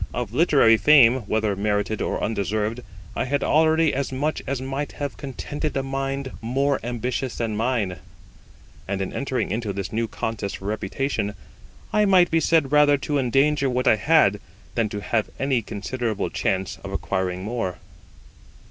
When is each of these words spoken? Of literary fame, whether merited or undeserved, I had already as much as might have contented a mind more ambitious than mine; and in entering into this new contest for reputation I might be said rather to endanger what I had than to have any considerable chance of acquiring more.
Of 0.15 0.33
literary 0.33 0.77
fame, 0.77 1.17
whether 1.27 1.55
merited 1.55 2.01
or 2.01 2.23
undeserved, 2.23 2.79
I 3.15 3.25
had 3.25 3.43
already 3.43 3.93
as 3.93 4.11
much 4.11 4.41
as 4.47 4.59
might 4.59 4.93
have 4.93 5.15
contented 5.15 5.77
a 5.77 5.83
mind 5.83 6.31
more 6.41 6.79
ambitious 6.83 7.35
than 7.35 7.55
mine; 7.55 7.97
and 8.87 8.99
in 8.99 9.13
entering 9.13 9.51
into 9.51 9.71
this 9.73 9.93
new 9.93 10.07
contest 10.07 10.57
for 10.57 10.65
reputation 10.65 11.35
I 11.93 12.05
might 12.05 12.31
be 12.31 12.39
said 12.39 12.71
rather 12.71 12.97
to 12.97 13.19
endanger 13.19 13.69
what 13.69 13.87
I 13.87 13.97
had 13.97 14.39
than 14.73 14.89
to 14.89 15.01
have 15.01 15.29
any 15.39 15.61
considerable 15.61 16.31
chance 16.31 16.79
of 16.83 16.91
acquiring 16.91 17.43
more. 17.43 17.77